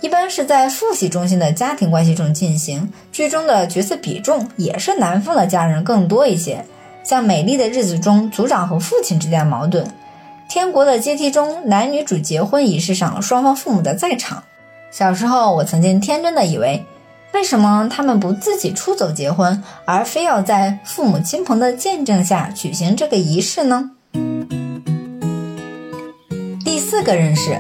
[0.03, 2.93] 一般是在父系中心的家庭关系中进行。
[3.13, 6.65] 剧中的角色比重也是男方的家人更多一些。
[7.05, 9.85] 像《美丽的日子》中，组长和父亲之间的矛盾；
[10.49, 14.43] 《天国的阶梯》中，男女主结婚仪式上双方父母的在场。
[14.91, 16.85] 小时候，我曾经天真的以为，
[17.33, 23.93] 为什么他们不自己出走结婚，而非要在父母亲朋的见证下举行这个仪式呢？
[26.65, 27.57] 第四个认识，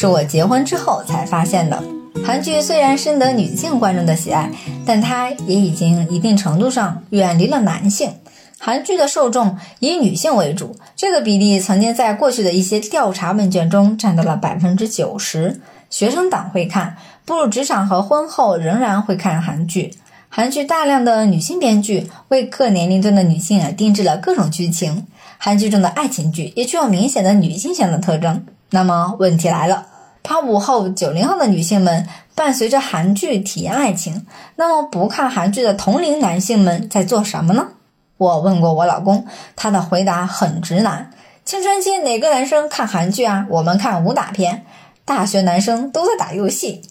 [0.00, 1.78] 是我结婚之后才发现的。
[2.24, 4.50] 韩剧虽然深得女性观众的喜爱，
[4.86, 8.10] 但它也已经一定程度上远离了男性。
[8.58, 15.60] 韩剧的受众以女性为主，这个比例曾经在过去的一些调查问卷中占到了百分之九十。
[15.90, 16.96] 学生党会看，
[17.26, 19.92] 步入职场和婚后仍然会看韩剧。
[20.30, 25.06] 韩剧大量的女性编剧为各年龄段的女性啊定制了各种剧情。
[25.36, 28.46] 韩剧中的爱情剧也具有明显的女性向的特征。
[28.72, 29.88] 那么问题来了，
[30.22, 37.68] 八五后、九零后的女性们伴随着韩剧体验爱情，那么不看韩剧的同龄男性们在做什么呢？
[38.16, 41.10] 我问过我老公，他的回答很直男：
[41.44, 43.46] 青春期哪个男生看韩剧啊？
[43.48, 44.64] 我们看武打片。
[45.06, 46.82] 大学男生都在打游戏，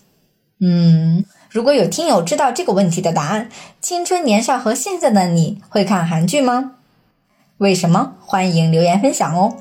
[0.60, 3.48] 嗯，如果有听友知道这个问题的答案，
[3.80, 6.72] 青春年少和现在的你会看韩剧吗？
[7.60, 8.16] 为什么？
[8.26, 9.56] 欢迎留言分享哦。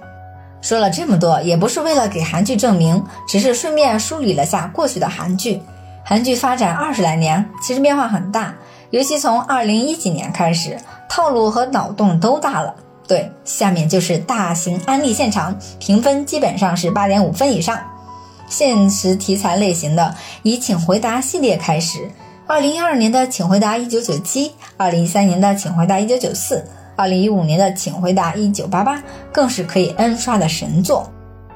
[0.60, 5.62] 说了这么多，也不是为了给韩剧证明，只是顺便梳理了下过去的韩剧。
[6.04, 8.54] 韩剧发展二十来年，其实变化很大，
[8.90, 10.78] 尤其从二零一几年开始，
[11.08, 12.74] 套路和脑洞都大了。
[13.06, 17.78] 对，下面就是大型安利现场，评分基本上是八点五分以上。
[18.48, 22.10] 现实题材类型的，以《请回答》系列开始。
[22.46, 24.48] 二零一二年的《请回答一九九七》，
[24.78, 26.56] 二零一三年的《请回答一九九四》，
[26.98, 28.96] 二零一五年的《请回答一九八八》
[29.32, 31.08] 更是可以 N 刷的神作。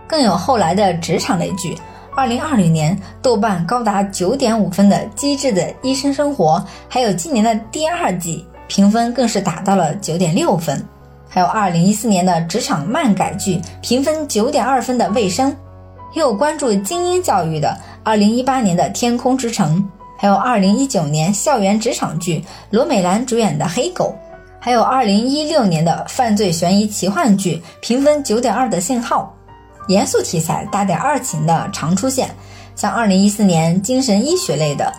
[0.07, 1.77] 更有后来的职场类剧，
[2.15, 10.81] 二零二零年豆瓣高达九点五分的《机智的医生生活》，还有今年的第二季评分更是达到了九点六分。
[11.29, 15.51] 还有二零一四年的职场漫改剧，评分九点二分的《卫生》。
[16.15, 19.79] 也有关注精英教育的，二零一八年的《天空之城》，
[20.17, 24.15] 还有二零一九年校园职场剧罗美兰主演的《黑狗》，
[24.65, 29.37] 还有二零一六年的犯罪悬疑奇幻剧评分九点二的《信号》，
[29.93, 32.31] 严肃题材大点二情的常出现，
[32.77, 34.93] 像二零一四年精神医学类的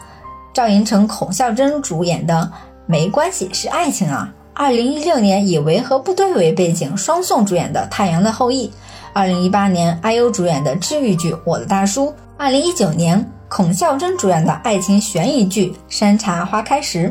[0.53, 2.51] 赵寅成、孔孝真主演的
[2.86, 8.68] 《没关系是爱情啊》，二零一六年以维和部队为背景双宋主演的《太阳的后裔》。
[9.14, 17.09] 二零一八年，IU 主演的治愈剧《我的大叔》；二零一九年，孔孝真主演的爱情悬疑剧《山茶花开时》。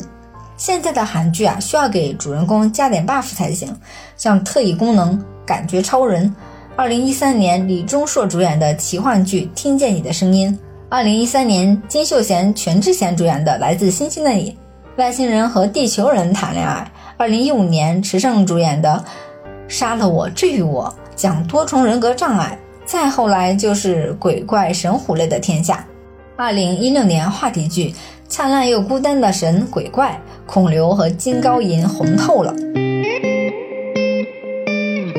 [0.65, 3.77] 现在的韩剧啊，需要给主人公加点 buff 才行，
[4.17, 6.33] 像特异功能、感觉超人。
[6.77, 10.49] 二零一三年，李钟硕主演的奇幻剧《听见你的声音》；
[10.89, 14.57] 二零一三年，金秀贤、全智贤主演的《来自星星的你》，
[15.01, 16.89] 外星人和地球人谈恋爱。
[17.17, 19.05] 二零一五年，池胜主演的
[19.69, 20.85] 《杀了我，治愈我》。
[21.17, 22.57] 讲多重人格障碍，
[22.87, 25.85] 再后来就是鬼怪神虎类的天下。
[26.37, 27.89] 二零一六年话题剧
[28.33, 30.19] 《灿烂又孤单的神鬼怪》，
[30.51, 32.55] 孔刘和金高银红透了。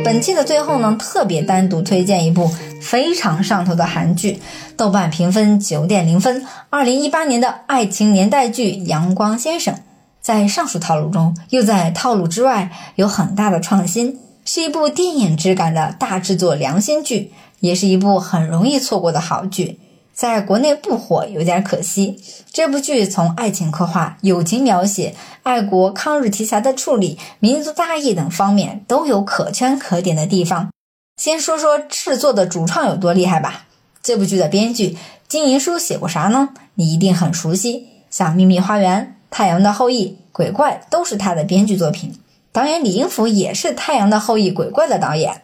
[0.03, 2.49] 本期的最后呢，特别单独推荐一部
[2.81, 4.39] 非常上头的韩剧，
[4.75, 9.75] 豆瓣评分九点零分，二零一八年的爱情年代剧《阳光先生》，
[10.19, 14.17] 在上述套路中，又在套路之外有很大的创新。
[14.43, 19.79] 是一部电影质感的大制作良心剧，也是一部很容易错过的好剧。
[20.13, 22.23] 在国内不火有点可惜。
[22.51, 30.69] 这部剧从爱情刻画、友情描写、爱国抗日题材的处理、民族大义等方面都有可圈可点的地方。
[31.17, 33.65] 先说说制作的主创有多厉害吧。
[34.01, 34.97] 这部剧的编剧
[35.27, 36.49] 金银书写过啥呢？
[36.75, 42.19] 你一定很熟悉，像《秘密花园》《太阳的后裔》《鬼怪》都是他的编剧作品。
[42.51, 45.41] 导演李英福也是《太阳的后裔》鬼怪的导演，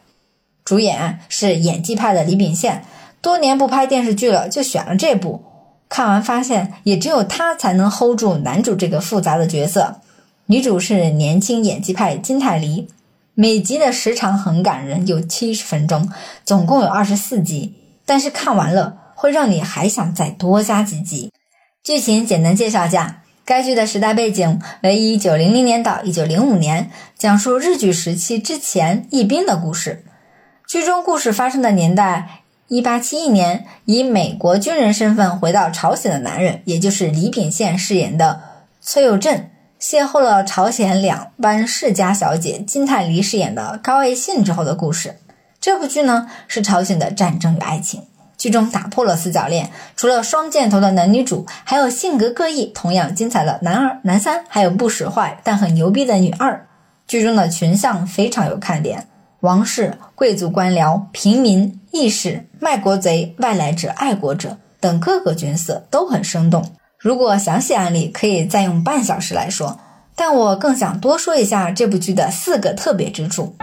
[0.63, 2.86] 主演是演技派的李秉宪，
[3.22, 5.43] 多年不拍电视剧了，就选了这部。
[5.89, 10.01] 看完发现，也只有他才能 hold 住男主这个复杂的角色。
[10.45, 12.88] 女主是年轻演技派金泰梨，
[13.34, 16.09] 每集的时长很感人，有七十分钟，
[16.45, 17.76] 总共有二十四集。
[18.05, 21.32] 但是看完了会让你还想再多加几集。
[21.84, 23.24] 剧情简单介绍下。
[23.45, 30.05] 该剧的时代背景为一九零零年到一九零五年，讲述日据时期之前义兵的故事。
[30.67, 38.41] 剧中故事发生的年代一八七一年，以美国军人身份回到朝鲜的男人，也就是李秉宪饰演的
[38.80, 39.49] 崔佑镇，
[39.82, 45.15] 邂逅了朝鲜两班世家小姐金泰梨饰演的高爱信之后的故事。
[45.59, 48.03] 这部剧呢，是朝鲜的战争与爱情。
[48.38, 56.67] 剧中打破了四角恋，除了双箭头的男女主，还有性格各异、同样精彩的男二、男三，还有不使坏但很牛逼的女二。
[57.07, 59.07] 剧中的群像非常有看点：
[59.42, 66.76] 王室、贵族、官僚、平民、义士、卖国贼、外来者、爱国者，等各个角色都很生动。
[66.98, 69.80] 如果详细案例可以再用半小时来说，
[70.14, 73.56] 但我更想多说一下这部剧的四个特别之处。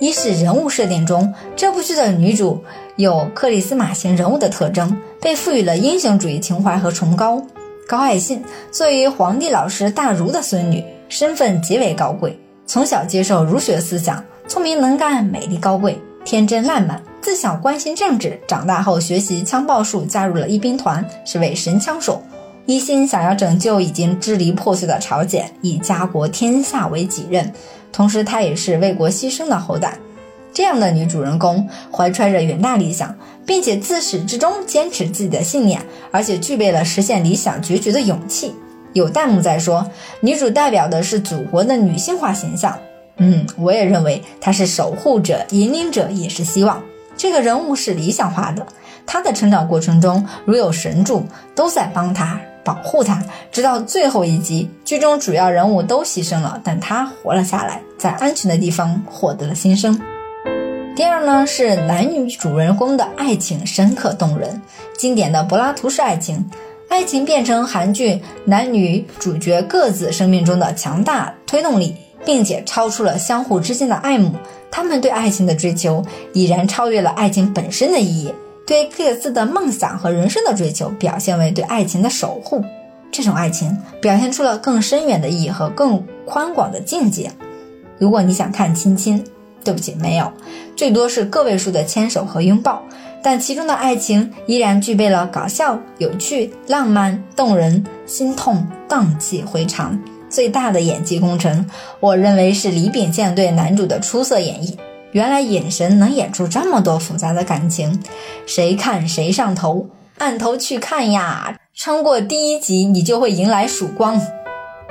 [0.00, 2.64] 一是人物设定中，这部剧的女主
[2.96, 7.40] 有克里斯玛型人物的特征，被赋予了英雄主义情怀和崇高。
[7.86, 12.36] 高爱信作为皇帝老师大儒的孙女，身份极为高贵，
[12.68, 22.22] 从小接受儒学思想，聪明能干，美丽高贵，天真烂漫，自小关心政治，长大后学习枪炮术，加入了义兵团，是位神枪手，
[22.66, 27.50] 一心想要拯救已经支离破碎的朝鲜，以家国天下为己任。
[27.90, 29.96] 同时，她也是为国牺牲的后代。
[30.52, 33.16] 这样的女主人公怀揣着远大理想，
[33.46, 38.54] 并且自始至终坚持自己的信念，而且具备了实现理想决绝的勇气。
[38.92, 42.78] 有弹幕在说，女主代表的是祖国的女性化形象。
[43.18, 46.82] 嗯，我也认为她是守护者、引领者，也是希望。
[47.16, 48.66] 这个人物是理想化的，
[49.06, 51.24] 她的成长过程中如有神助，
[51.54, 52.40] 都在帮她。
[52.64, 59.98] 保护她，直到最后一集，剧中主要人物都牺牲了，但她活了下来，在安全的地方获得了新生。
[60.94, 64.60] 第二呢，是男女主人公的爱情深刻动人，
[64.98, 66.44] 经典的柏拉图式爱情，
[66.88, 74.32] 爱情变成韩剧男女主角各自生命中的强大推动力，并且超出了相互之间的爱慕，
[74.70, 78.32] 他们对爱情的追求已然超越了爱情本身的意义。
[78.66, 82.62] 对各自的梦想和人生的追求，表现为对爱情的守护。
[83.10, 87.30] 这种爱情表现出了更深远的意义和更宽广的境界。
[87.98, 89.24] 如果你想看亲亲，
[89.64, 90.30] 对不起，没有，
[90.76, 92.82] 最多是个位数的牵手和拥抱。
[93.22, 99.98] 但其中的爱情依然具备了搞笑、有趣、浪漫、动人、心痛、荡气回肠。
[100.30, 101.64] 最大的演技工程，
[102.00, 104.76] 我认为是李秉宪对男主的出色演绎。
[105.12, 107.98] 原来眼神能演出这么多复杂的感情，
[108.46, 109.88] 谁看谁上头，
[110.18, 111.56] 按头去看呀！
[111.74, 114.20] 撑过第一集，你就会迎来曙光。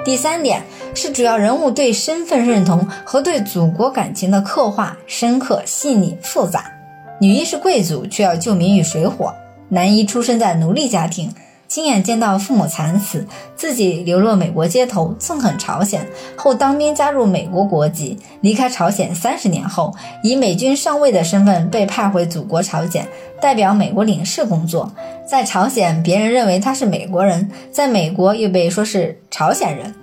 [0.04, 0.64] 第三点
[0.96, 6.77] 是主要人物对身份认同和对祖国感情的刻画深刻、细腻、复杂。
[7.20, 9.34] 女一是贵族，却要救民于水火；
[9.70, 11.34] 男一出生在奴隶家庭。
[11.68, 16.08] 亲眼见到父母惨死，自己流落美国街头，憎恨朝鲜
[16.38, 19.94] 后当兵加入美国国籍，离开朝鲜三十年后，
[20.24, 23.06] 以美军上尉的身份被派回祖国朝鲜，
[23.42, 24.90] 代表美国领事工作。
[25.30, 29.94] 在朝鲜，别人认为他是美国人，在美国又被说是朝鲜人。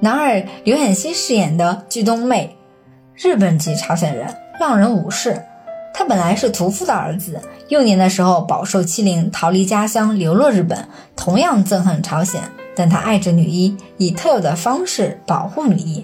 [0.00, 2.56] 男二刘演熙饰演的具东妹，
[3.14, 4.26] 日本籍朝鲜人，
[4.58, 5.40] 浪人武士。
[5.94, 12.40] 他本来是屠夫的儿子，幼年的时候饱受欺凌，逃离家乡，流落日本，同样憎恨朝鲜。
[12.74, 16.02] 但他爱着女一，以特有的方式保护女一。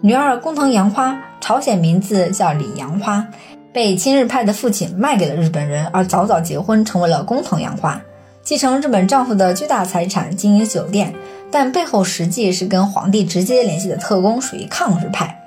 [0.00, 3.24] 女二工藤洋花，朝鲜名字叫李洋花，
[3.72, 8.00] 被亲日派的父亲卖给了日本人，而早早结婚，成为了工藤洋花，
[8.42, 11.14] 继承日本丈夫的巨大财产，经营酒店，
[11.52, 15.45] 但背后实际是跟皇帝直接联系的特工，属于抗日派。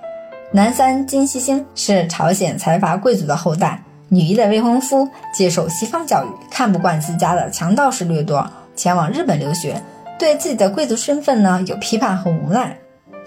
[0.52, 9.80] 男三金熙星是朝鲜财阀贵族的后代，女一的未婚夫接受西方教育，看不惯自家的强盗式掠夺，前往日本留学，
[10.18, 12.76] 对自己的贵族身份呢有批判和无奈。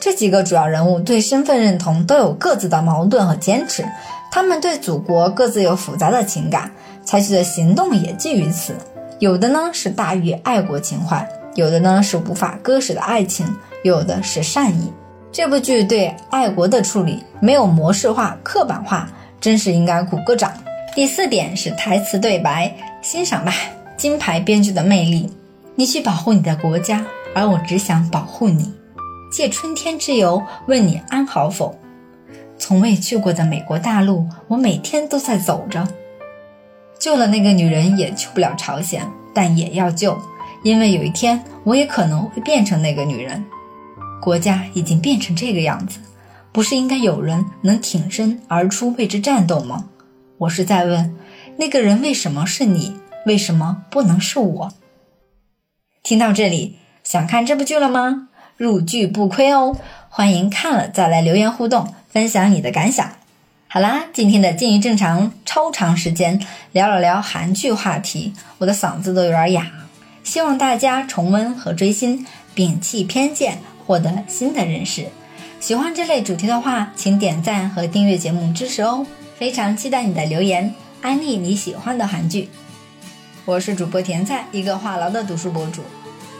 [0.00, 3.84] 这几个主要人物对身份认同都有各自的矛盾和坚持，
[4.32, 6.72] 他们对祖国各自有复杂的情感，
[7.04, 8.74] 采取的行动也基于此。
[9.20, 13.46] 有的呢是大于爱国情怀，有的呢是无法割舍的爱情，
[13.84, 14.92] 有的是善意。
[15.32, 19.08] 这部剧对爱国的处理没有模式化、刻板化，
[19.40, 20.52] 真是应该鼓个掌。
[20.94, 22.70] 第四点是台词对白，
[23.00, 23.54] 欣赏吧，
[23.96, 25.32] 金牌编剧的魅力。
[25.74, 27.02] 你去保护你的国家，
[27.34, 28.74] 而我只想保护你。
[29.32, 31.74] 借春天之油问你安好否？
[32.58, 35.88] 从未去过的美国大陆，我每天都在走着。
[36.98, 40.14] 救了那个女人也救不了朝鲜，但也要救，
[40.62, 43.42] 因为有一天我也可能会变成那个女人。
[44.22, 45.98] 国家已经变成这个样子，
[46.52, 49.86] 不是应该有人能挺身而出为之战斗吗？
[50.38, 51.16] 我是在问，
[51.58, 53.00] 那个人为什么是你？
[53.26, 54.72] 为什么不能是我？
[56.04, 58.28] 听到这里，想看这部剧了吗？
[58.56, 59.76] 入剧不亏哦！
[60.08, 63.10] 欢迎看了再来留言互动，分享你的感想。
[63.66, 69.66] 好啦，今天的静于正常超长时间聊了聊韩剧话题，我的嗓子都有点哑，
[70.22, 73.58] 希望大家重温和追星，摒弃偏见。
[73.92, 75.06] 获得新的认识，
[75.60, 79.06] 喜欢这类主题的话，请点赞和订阅节目支持哦。
[79.36, 82.48] 非常期待你的留言，安利你喜欢的韩剧。
[83.44, 85.82] 我是主播甜菜，一个话痨的读书博主，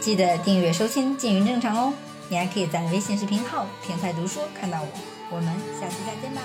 [0.01, 1.93] 记得订阅收听，静云正常哦。
[2.27, 4.87] 你还可以在微信视频号“甜菜读书”看到我。
[5.29, 6.41] 我们下期再见吧。